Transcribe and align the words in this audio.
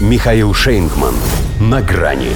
Михаил 0.00 0.52
Шейнгман. 0.52 1.14
На 1.60 1.80
грани. 1.80 2.30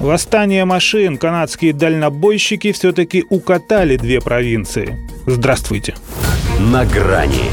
Восстание 0.00 0.64
машин 0.64 1.18
канадские 1.18 1.74
дальнобойщики 1.74 2.72
все-таки 2.72 3.26
укатали 3.28 3.98
две 3.98 4.22
провинции. 4.22 4.96
Здравствуйте. 5.26 5.94
На 6.58 6.86
грани. 6.86 7.50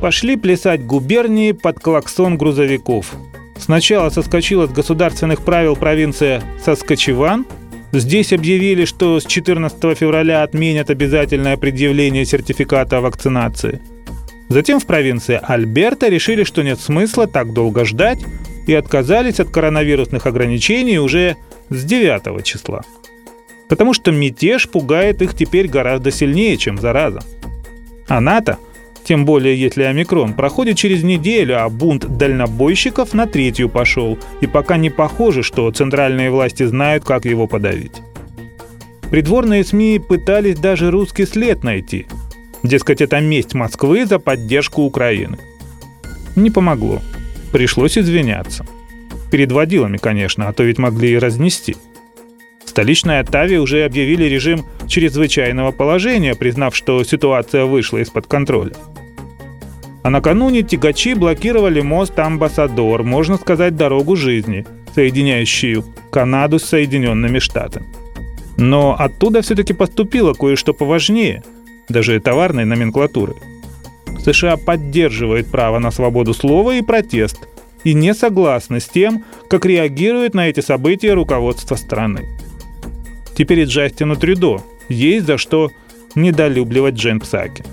Пошли 0.00 0.36
плясать 0.36 0.84
губернии 0.84 1.52
под 1.52 1.78
клаксон 1.78 2.36
грузовиков. 2.36 3.12
Сначала 3.58 4.10
соскочила 4.10 4.66
с 4.66 4.72
государственных 4.72 5.44
правил 5.44 5.76
провинция 5.76 6.42
Соскочеван. 6.64 7.46
Здесь 7.92 8.32
объявили, 8.32 8.86
что 8.86 9.20
с 9.20 9.24
14 9.24 9.96
февраля 9.96 10.42
отменят 10.42 10.90
обязательное 10.90 11.56
предъявление 11.56 12.24
сертификата 12.24 12.98
о 12.98 13.02
вакцинации. 13.02 13.80
Затем 14.48 14.80
в 14.80 14.86
провинции 14.86 15.40
Альберта 15.42 16.08
решили, 16.08 16.44
что 16.44 16.62
нет 16.62 16.78
смысла 16.80 17.26
так 17.26 17.52
долго 17.52 17.84
ждать 17.84 18.20
и 18.66 18.74
отказались 18.74 19.40
от 19.40 19.50
коронавирусных 19.50 20.26
ограничений 20.26 20.98
уже 20.98 21.36
с 21.70 21.84
9 21.84 22.44
числа. 22.44 22.82
Потому 23.68 23.94
что 23.94 24.12
мятеж 24.12 24.68
пугает 24.68 25.22
их 25.22 25.34
теперь 25.34 25.68
гораздо 25.68 26.10
сильнее, 26.10 26.56
чем 26.56 26.78
зараза. 26.78 27.20
А 28.08 28.20
НАТО– 28.20 28.58
тем 29.04 29.26
более, 29.26 29.54
если 29.54 29.82
омикрон 29.82 30.32
проходит 30.32 30.78
через 30.78 31.02
неделю, 31.02 31.62
а 31.62 31.68
бунт 31.68 32.16
дальнобойщиков 32.16 33.12
на 33.12 33.26
третью 33.26 33.68
пошел, 33.68 34.18
и 34.40 34.46
пока 34.46 34.78
не 34.78 34.88
похоже, 34.88 35.42
что 35.42 35.70
центральные 35.70 36.30
власти 36.30 36.62
знают, 36.64 37.04
как 37.04 37.26
его 37.26 37.46
подавить. 37.46 38.02
Придворные 39.10 39.62
СМИ 39.62 40.00
пытались 40.00 40.58
даже 40.58 40.90
русский 40.90 41.26
след 41.26 41.62
найти. 41.62 42.06
Дескать, 42.64 43.02
это 43.02 43.20
месть 43.20 43.52
Москвы 43.52 44.06
за 44.06 44.18
поддержку 44.18 44.82
Украины. 44.82 45.36
Не 46.34 46.50
помогло. 46.50 47.02
Пришлось 47.52 47.98
извиняться. 47.98 48.64
Перед 49.30 49.52
водилами, 49.52 49.98
конечно, 49.98 50.48
а 50.48 50.52
то 50.54 50.64
ведь 50.64 50.78
могли 50.78 51.12
и 51.12 51.18
разнести. 51.18 51.76
Столичная 52.64 53.22
Тави 53.22 53.58
уже 53.58 53.84
объявили 53.84 54.24
режим 54.24 54.64
чрезвычайного 54.88 55.72
положения, 55.72 56.34
признав, 56.34 56.74
что 56.74 57.04
ситуация 57.04 57.66
вышла 57.66 57.98
из-под 57.98 58.26
контроля. 58.26 58.72
А 60.02 60.08
накануне 60.08 60.62
тягачи 60.62 61.14
блокировали 61.14 61.82
мост 61.82 62.18
Амбассадор, 62.18 63.02
можно 63.02 63.36
сказать, 63.36 63.76
дорогу 63.76 64.16
жизни, 64.16 64.66
соединяющую 64.94 65.84
Канаду 66.10 66.58
с 66.58 66.64
Соединенными 66.64 67.40
Штатами. 67.40 67.86
Но 68.56 68.96
оттуда 68.98 69.42
все-таки 69.42 69.74
поступило 69.74 70.32
кое-что 70.32 70.72
поважнее, 70.72 71.42
даже 71.88 72.20
товарной 72.20 72.64
номенклатуры. 72.64 73.34
США 74.24 74.56
поддерживает 74.56 75.50
право 75.50 75.78
на 75.78 75.90
свободу 75.90 76.34
слова 76.34 76.74
и 76.74 76.82
протест 76.82 77.38
и 77.84 77.92
не 77.92 78.14
согласны 78.14 78.80
с 78.80 78.86
тем, 78.86 79.24
как 79.48 79.66
реагирует 79.66 80.34
на 80.34 80.48
эти 80.48 80.60
события 80.60 81.12
руководство 81.12 81.76
страны. 81.76 82.26
Теперь 83.36 83.64
Джастину 83.64 84.16
Трюдо 84.16 84.62
есть 84.88 85.26
за 85.26 85.38
что 85.38 85.70
недолюбливать 86.14 86.94
Джен 86.94 87.20
Псаки. 87.20 87.64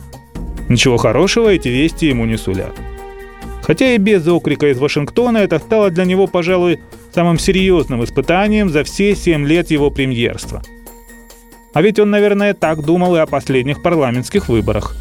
Ничего 0.67 0.97
хорошего 0.97 1.49
эти 1.49 1.67
вести 1.69 2.07
ему 2.07 2.25
не 2.25 2.37
сулят. 2.37 2.73
Хотя 3.61 3.93
и 3.93 3.97
без 3.97 4.27
окрика 4.27 4.69
из 4.69 4.79
Вашингтона 4.79 5.37
это 5.37 5.59
стало 5.59 5.91
для 5.91 6.05
него, 6.05 6.27
пожалуй, 6.27 6.79
самым 7.13 7.37
серьезным 7.37 8.03
испытанием 8.03 8.69
за 8.69 8.83
все 8.83 9.15
семь 9.15 9.45
лет 9.45 9.69
его 9.69 9.91
премьерства. 9.91 10.63
А 11.73 11.81
ведь 11.81 11.99
он, 11.99 12.09
наверное, 12.09 12.53
так 12.53 12.83
думал 12.83 13.15
и 13.15 13.19
о 13.19 13.25
последних 13.25 13.81
парламентских 13.81 14.49
выборах, 14.49 14.95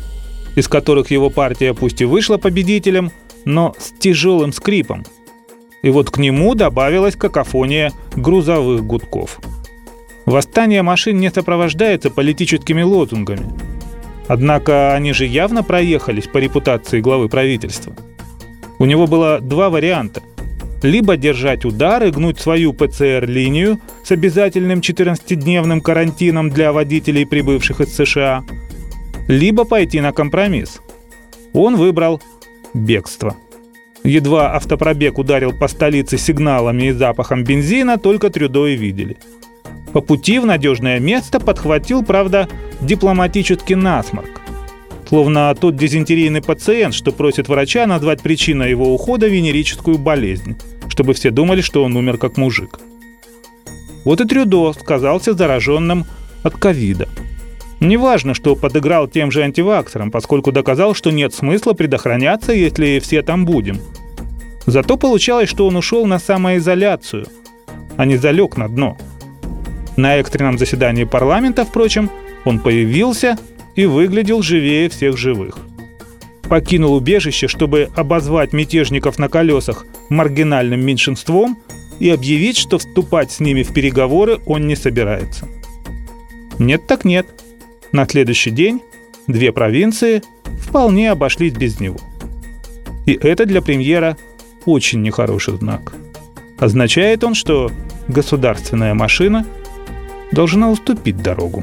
из 0.57 0.69
которых 0.69 1.11
его 1.11 1.31
партия 1.31 1.75
пусть 1.75 2.01
и 2.01 2.05
вышла 2.05 2.37
победителем, 2.37 3.11
но 3.45 3.75
с 3.79 3.91
тяжелым 3.99 4.53
скрипом. 4.53 5.05
И 5.83 5.91
вот 5.91 6.11
к 6.11 6.19
нему 6.19 6.55
добавилась 6.55 7.17
какофония 7.17 7.93
грузовых 8.15 8.85
гудков. 8.85 9.41
Восстание 10.27 10.83
машин 10.83 11.19
не 11.19 11.31
сопровождается 11.31 12.11
политическими 12.11 12.83
лозунгами– 12.83 13.47
Однако 14.31 14.95
они 14.95 15.13
же 15.13 15.27
явно 15.27 15.65
проехались 15.65 16.29
по 16.29 16.39
репутации 16.39 17.01
главы 17.01 17.29
правительства. 17.29 17.97
У 18.79 18.85
него 18.85 19.09
было 19.09 19.41
два 19.41 19.71
варианта. 19.71 20.23
Либо 20.83 21.17
держать 21.17 21.65
удар 21.65 22.03
и 22.05 22.11
гнуть 22.11 22.41
свою 22.41 22.73
ПЦР-линию 22.73 23.81
с 24.03 24.11
обязательным 24.13 24.81
14-дневным 24.81 25.81
карантином 25.81 26.51
для 26.51 26.73
водителей, 26.73 27.27
прибывших 27.27 27.81
из 27.81 27.95
США, 27.95 28.45
либо 29.29 29.65
пойти 29.65 30.01
на 30.01 30.13
компромисс. 30.13 30.81
Он 31.53 31.77
выбрал 31.77 32.23
бегство. 32.73 33.37
Едва 34.03 34.55
автопробег 34.55 35.19
ударил 35.19 35.53
по 35.53 35.69
столице 35.69 36.17
сигналами 36.17 36.85
и 36.85 36.93
запахом 36.93 37.45
бензина, 37.45 37.99
только 37.99 38.31
Трюдо 38.31 38.67
и 38.67 38.77
видели. 38.77 39.19
По 39.93 40.01
пути 40.01 40.39
в 40.39 40.47
надежное 40.47 41.01
место 41.01 41.41
подхватил, 41.41 42.03
правда, 42.03 42.49
дипломатический 42.81 43.75
насморк. 43.75 44.40
Словно 45.11 45.53
тот 45.61 45.75
дизентерийный 45.75 46.41
пациент, 46.41 46.95
что 46.95 47.11
просит 47.11 47.49
врача 47.49 47.85
назвать 47.89 48.21
причиной 48.21 48.71
его 48.71 48.95
ухода 48.95 49.27
венерическую 49.27 49.99
болезнь, 49.99 50.57
чтобы 50.87 51.15
все 51.15 51.33
думали, 51.33 51.63
что 51.63 51.83
он 51.83 51.97
умер 51.97 52.17
как 52.17 52.37
мужик. 52.37 52.79
Вот 54.05 54.21
и 54.21 54.25
Трюдо 54.25 54.73
сказался 54.73 55.33
зараженным 55.33 56.07
от 56.45 56.55
ковида. 56.55 57.09
Неважно, 57.81 58.35
что 58.35 58.55
подыграл 58.55 59.09
тем 59.09 59.33
же 59.33 59.43
антиваксерам, 59.43 60.13
поскольку 60.13 60.53
доказал, 60.53 60.95
что 60.95 61.11
нет 61.11 61.35
смысла 61.35 61.73
предохраняться, 61.73 62.53
если 62.53 63.01
все 63.01 63.23
там 63.23 63.47
будем. 63.47 63.81
Зато 64.67 64.97
получалось, 64.97 65.51
что 65.51 65.67
он 65.67 65.75
ушел 65.75 66.07
на 66.07 66.21
самоизоляцию, 66.21 67.27
а 67.97 68.05
не 68.05 68.17
залег 68.17 68.57
на 68.57 68.69
дно. 68.69 68.97
На 69.97 70.19
экстренном 70.19 70.57
заседании 70.57 71.03
парламента, 71.03 71.65
впрочем, 71.65 72.13
он 72.45 72.61
появился 72.61 73.37
и 73.81 73.87
выглядел 73.87 74.43
живее 74.43 74.91
всех 74.91 75.17
живых. 75.17 75.57
Покинул 76.51 76.93
убежище, 76.93 77.49
чтобы 77.49 77.89
обозвать 77.97 78.53
мятежников 78.53 79.19
на 79.19 79.31
колесах 79.31 79.87
маргинальным 80.11 80.85
меньшинством 80.85 81.57
и 81.99 82.11
объявить, 82.11 82.59
что 82.59 82.77
вступать 82.77 83.33
с 83.33 83.41
ними 83.41 83.63
в 83.63 83.73
переговоры 83.73 84.39
он 84.45 84.67
не 84.67 84.77
собирается. 84.77 85.49
Нет 86.59 86.87
так 86.87 87.07
нет. 87.07 87.27
На 87.91 88.07
следующий 88.07 88.51
день 88.51 88.83
две 89.27 89.51
провинции 89.51 90.23
вполне 90.61 91.11
обошлись 91.11 91.55
без 91.55 91.81
него. 91.81 92.01
И 93.07 93.13
это 93.15 93.47
для 93.47 93.63
премьера 93.63 94.19
очень 94.67 95.01
нехороший 95.01 95.57
знак. 95.57 95.95
Означает 96.59 97.25
он, 97.25 97.35
что 97.35 97.73
государственная 98.09 98.93
машина 98.93 99.47
должна 100.33 100.71
уступить 100.71 101.23
дорогу. 101.23 101.63